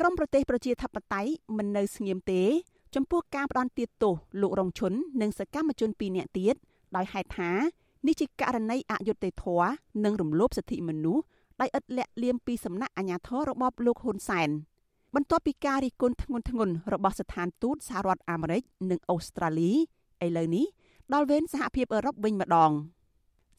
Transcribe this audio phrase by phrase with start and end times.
[0.00, 2.42] ក្រមប្រទេសប្រជាធិបតេយ្យមិននៅស្ងៀមទេ
[2.94, 6.54] ចំពោះការផ្ដន់ទាទោសលោករងឈុននិងសកម្មជន2នាក់ទៀត
[6.96, 7.50] ដោយហេតុថា
[8.06, 9.70] នេះជាករណីអយុត្តិធម៌
[10.04, 11.24] និងរំលោភសិទ្ធិមនុស្ស
[11.60, 14.48] ដោយឥតលាក់លៀមពីសំណាក់អាជ្ញាធររបបលោកហ៊ុនសែន
[15.14, 19.72] បន្ទាប់ពីការរិះគន់ធ្ងន់ធ្ងររបស់ស្ថានទូតសហរដ្ឋអាមេរិកនិងអូស្ត្រាលី
[20.24, 20.66] ឥឡូវនេះ
[21.12, 22.72] ដល់វេនសហភាពអឺរ៉ុបវិញម្ដង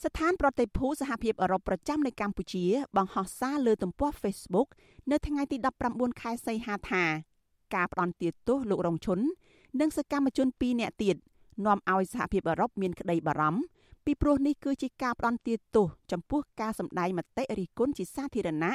[0.04, 2.66] ស្ថានប្រតិភូសហភាពអឺរ៉ុបប្រចាំនៅកម្ពុជា
[2.98, 4.68] បង្ហោះសារលើទំព័រ Facebook
[5.12, 5.58] នៅថ្ងៃទី
[5.90, 7.04] 19ខែសីហាថា
[7.76, 9.20] ការផ្ដន់ទាទោសលោករងឈុន
[9.80, 11.16] និងសកម្មជន2នាក់ទៀត
[11.66, 13.62] នាំឲ្យសហភាពអឺរ៉ុបមានក្តីបារម្ភ
[14.06, 18.74] ពីព្រោះនេះគឺជាការផ្ដន់ទាទោសចំពោះការសម្ដែងមតិរិះគន់ជាសាធារណៈ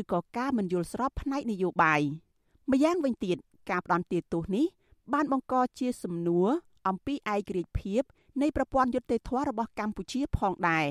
[0.00, 2.00] ឬក៏ការមិនយល់ស្របផ្នែកនយោបាយ
[2.70, 3.36] ម្យ៉ាងវិញទៀត
[3.70, 4.66] ការផ្ដន់ទាទោសនេះ
[5.12, 6.48] បានបង្កជាសំណួរ
[6.88, 8.02] អំពីឯករាជ្យភាព
[8.42, 10.86] នៃប្រព័ន្ធយុត្តិធម៌របស់កម្ពុជាផងដែរ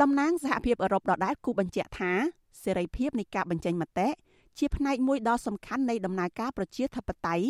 [0.00, 2.12] តំណាងសហភាពអឺរ៉ុបដដែលគូបញ្ជាក់ថា
[2.62, 4.08] សេរីភាពនៃការបញ្ចេញមតិ
[4.58, 7.46] ជាផ្នែកមួយដ៏សំខាន់នៃដំណើរការប្រជាធិបតេយ្យ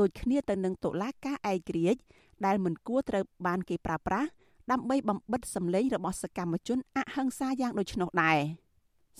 [0.00, 2.00] ដូចគ្នាទៅនឹងតុលាការឯករាជ្យ
[2.46, 4.28] ដែលមិនគួរត្រូវបានគេប្រើប្រាស់
[4.70, 8.38] ដើម្បីបំបិតសម្លេងរបស់សកម្មជនអហិង្សាយ៉ាងដូច្នោះដែរ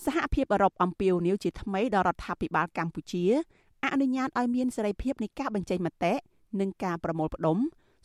[0.05, 3.23] សហភាពអឺរ៉ុបអំពាវនាវជាថ្មីដល់រដ្ឋាភិបាលកម្ពុជា
[3.85, 6.13] អនុញ្ញាតឲ្យមានសេរីភាពនៃការបញ្ចេញមតិ
[6.59, 7.57] និងការប្រមូលផ្ដុំ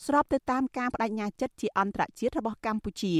[0.06, 3.14] ស្របទៅតាមការបដិញ្ញាចិត្តជាអន្តរជាតិរបស់កម្ពុជា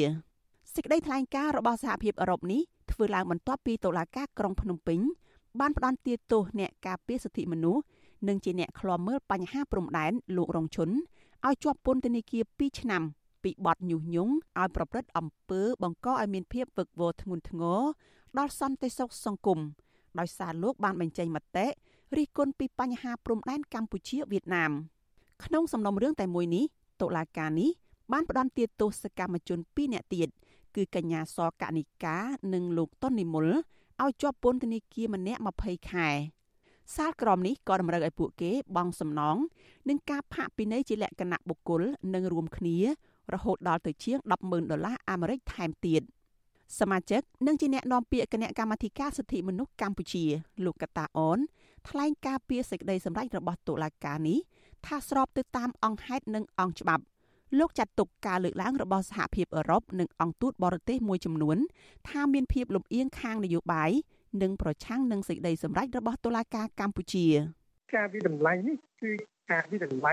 [0.75, 5.01] សេចក្តីថ្លែងការណ៍របស់សហភាពអឺរ៉ុបនេះធ្វើឡើងបន្ទាប់ពីតុលាការក្រុងភ្នំពេញ
[5.61, 7.83] បានផ្តន្ទាទោសអ្នកការពារសិទ្ធិមនុស្ស
[8.29, 10.91] និងជាអ្នកឃ្លាំមើលបញ្ហាព្រំដែនលោករងឈុន
[11.47, 13.03] ឲ្យជាប់ពន្ធនាគារ2ឆ្នាំ
[13.43, 17.81] ពីបទញុះញង់ឲ្យប្រព្រឹត្តអំពើបង្កឲ្យមានភាពវឹកវរធ្ងន់ធ្ងរ
[18.39, 19.59] ដល់សន្តិសុខសង្គម
[20.19, 21.67] ដោយសារលោកបានបញ្ចេញមតិ
[22.17, 24.73] រិះគន់ពីបញ្ហាព្រំដែនកម្ពុជាវៀតណាម
[25.45, 26.65] ក្នុងសំណុំរឿងតែមួយនេះ
[27.01, 27.71] តុលាការនេះ
[28.13, 30.29] បានផ្តន្ទាទោសសកម្មជន2នាក់ទៀត
[30.77, 32.19] គឺកញ្ញាសកនិកា
[32.55, 33.47] និងលោកតុននិមល
[34.03, 36.09] ឲ្យជាប់ពន្ធនាគារម្នាក់20ខែ
[36.97, 39.37] សាលក្រមនេះក៏តម្រូវឲ្យពួកគេបង់សំណង
[39.89, 41.83] និងការផាកពិន័យជាលក្ខណៈបុគ្គល
[42.15, 42.77] និងរួមគ្នា
[43.35, 46.03] រហូតដល់ទៅជាង100000ដុល្លារអាមេរិកថែមទៀត
[46.79, 50.25] សមាជិកនិងជាអ្នកនាំពាក្យគណៈកម្មាធិការសិទ្ធិមនុស្សកម្ពុជា
[50.65, 51.39] លោកកតាអន
[51.89, 54.39] ថ្លែងការពីសេចក្តីសម្រេចរបស់តុលាការនេះ
[54.87, 57.05] ថាស្របទៅតាមអង្គហេតុនិងអង្គច្បាប់
[57.59, 61.57] លោកចាត់ទុកការលើកឡើងរបស់សហភាពអឺរ៉ុបនិងអង្គទូតបរទេសមួយចំនួន
[62.09, 63.91] ថាមានភាពលំអៀងខាងនយោបាយ
[64.43, 67.27] និងប្រឆាំងនឹងសេចក្តីសម្រេចរបស់តុលាការកម្ពុជា
[67.95, 69.11] ការវិតម្លៃនេះគឺ
[69.51, 70.13] ការវិតម្លៃ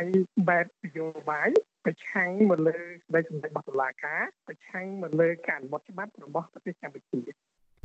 [0.50, 1.50] បែបនយោបាយ
[1.86, 2.78] ប្រឆាំងមកលើ
[3.14, 7.22] សេចក្តីសម្រេចរបស់តុលាការប្រឆាំងមកលើការអនុវត្តច្បាប់របស់ប្រទេសកម្ពុជា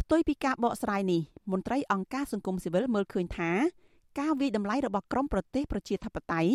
[0.00, 1.20] ផ្ទុយពីការបកស្រាយនេះ
[1.52, 3.50] មន្ត្រីអង្គការសង្គមស៊ីវិលមើលឃើញថា
[4.18, 6.52] ការវិតម្លៃរបស់ក្រមប្រទេសប្រជាធិបតេយ្យ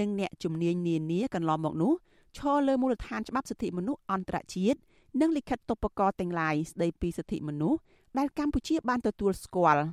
[0.00, 1.92] និងអ្នកជំនាញនានាកន្លងមកនោះ
[2.36, 4.78] ឈរលើមូលដ្ឋានច្បាប់សិទ្ធិមនុស្សអន្តរជាតិ
[5.20, 7.78] និងលិខិតតុបកទាំងឡាយស្តីពីសិទ្ធិមនុស្ស
[8.18, 9.84] ដែលកម្ពុជាបានទទួលស្គាល់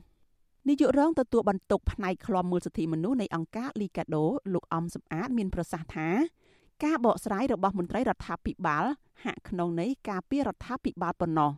[0.68, 6.09] នាយករងទទួលបន្ទុកផ្នែកឃ្លាំមើលសិទ្ធិមនុស្សនៃអង្គការលីកាដូលោកអំសំអាត មានប្រសាសន៍ថា
[6.84, 8.86] ការបកស្រាយរបស់មន្ត្រីរដ្ឋាភិបាល
[9.24, 11.52] ហាក់ក្នុងន័យការពីរដ្ឋាភិបាលប៉ុណ្ណោះ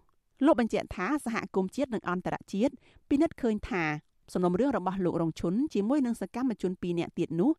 [0.45, 2.73] លោកបញ្ជាក់ថាសហគមន៍ជាតិនិងអន្តរជាតិ
[3.09, 3.83] ពិនិត្យឃើញថា
[4.33, 7.51] សំណុំរឿងរបស់លោករងឈុនជាមួយនឹងសកម្មជន2នាក់ទៀតនោះ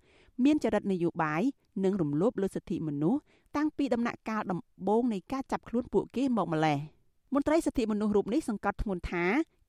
[0.45, 1.43] មានចរិតនយោបាយ
[1.85, 3.21] និងរំលោភលើសិទ្ធិមនុស្ស
[3.57, 6.79] តាំងពីដំណាក់កាលដំបូងនៃការចាប់ខ្លួនពួកគេមកម្លេះ
[7.35, 9.25] មន្ត្រីសិទ្ធិមនុស្សរូបនេះសង្កត់ធ្ងន់ថា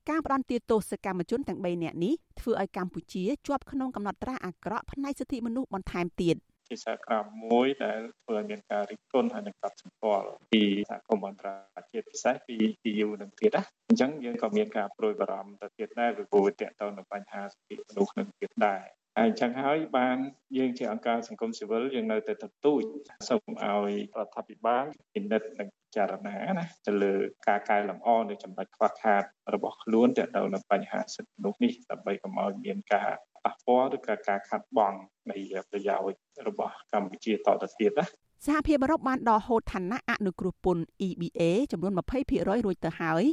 [0.09, 6.35] ការផ្ដន់ទាទោសកម្មជនទាំង3នាក់នេះធ្វើឲ្យកម្ពុជាជាប់ក្នុងកំណត់ត្រាអាក្រក់ផ្នែកសិទ្ធិមនុស្សបន្ថែមទៀត
[6.73, 11.49] ជាសារក្រមមួយដែលធ្វើឲ្យមានការរិះគន់ហើយនឹងកត់សម្គាល់ពីសហគមន៍អន្តរ
[11.91, 12.55] ជាតិពិសេសពី
[12.89, 18.83] EU នឹងទៀតណាអញ្ចឹងយើងក៏មានការប្រួយបារម្ភទៅទៀតដែរពីព្រោះតកតទៅនឹងបញ្ហាសិទ្ធិមនុស្សនឹងទៀតដែរ
[19.17, 20.17] ហើយអញ្ចឹងហើយបាន
[20.57, 22.81] យើងជាអង្គការសង្គមស៊ីវិលយើងនៅតែទទូច
[23.29, 27.13] សូមឲ្យរដ្ឋាភិបាលពិនិត្យនិងពិចារណាណាទៅលើ
[27.47, 29.23] ការកែលម្អនៅចំណុចខ្វះខាត
[29.53, 33.11] របស់ខ្លួនទាក់ទងនឹងបញ្ហាសិទ្ធិមនុស្សនេះដើម្បីកុំឲ្យមានការ
[33.45, 34.93] ប៉ះពាល់ឬក៏ការខាត់បង
[35.31, 35.37] នៃ
[35.69, 38.05] ប្រយោជន៍របស់កម្ពុជាតទៅទៀតណា
[38.45, 43.23] សហភាពអឺរ៉ុបបានដកហូតឋានៈអនុគ្រោះពន្ធ EBA ចំនួន20%រួចទៅហើយ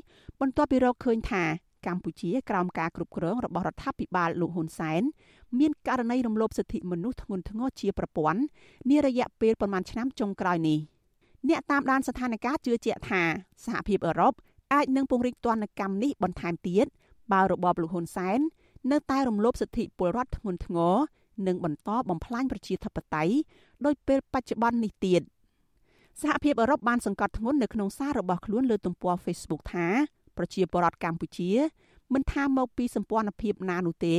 [0.40, 1.44] បន្ទាប់ពីរកឃើញថា
[1.86, 5.02] កម្ពុជាក្រោមការគ្រប់គ្រងរបស់រដ្ឋាភិបាលលោកហ៊ុនសែន
[5.58, 8.40] មានករណីរំលោភសិទ្ធិមនុស្សធ្ងន់ធ្ងរជាប្រព័ន្ធ
[8.90, 10.78] នារយៈពេលប្រមាណឆ្នាំចុងក្រោយនេះ
[11.48, 13.22] អ្នកតាមដានស្ថានភាពជឿជាក់ថា
[13.64, 14.32] សហភាពអឺរ៉ុប
[14.72, 16.86] អាចនឹងពង្រីកទណ្ឌកម្មនេះបន្ថែមទៀត
[17.32, 18.38] បើរបបលោកហ៊ុនសែន
[18.90, 20.96] នៅតែរំលោភសិទ្ធិពលរដ្ឋធ្ងន់ធ្ងរ
[21.46, 23.34] និងបន្តបំផ្លាញប្រជាធិបតេយ្យ
[23.84, 25.22] ដោយពេលបច្ចុប្បន្ននេះទៀត
[26.22, 29.86] សហភាពអឺរ៉ុបបានសង្កត់ធ្ងន់នៅក្នុងសាររបស់ខ្លួនលើទំព័រ Facebook ថា
[30.36, 31.50] ប្រជាពលរដ្ឋកម្ពុជា
[32.14, 34.16] មិនថាមកពីសម្ព័ន្ធភាពណានោះទេ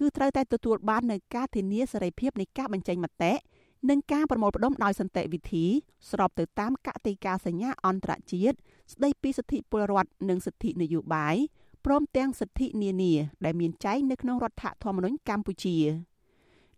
[0.00, 3.32] គឺត្រូវតែទទួលបាននូវការធានាសេរីភាពនៃការបញ្ចេញមតិ
[3.90, 5.64] និងការប្រមូលផ្ដុំដោយសន្តិវិធី
[6.10, 8.56] ស្របទៅតាមកតិកាសញ្ញាអន្តរជាតិ
[8.92, 11.36] ស្តីពីសិទ្ធិពលរដ្ឋនិងសិទ្ធិនយោបាយ
[11.84, 13.12] ព្រមទាំងសិទ្ធិនានា
[13.44, 15.76] ដែលមានចែងនៅក្នុងរដ្ឋធម្មនុញ្ញកម្ពុជា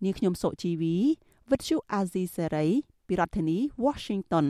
[0.05, 0.97] នាងខ្ញុំសុជីវី
[1.51, 2.67] វិទ្យុអាស៊ីសេរី
[3.07, 4.47] ពីរដ្ឋធានី Washington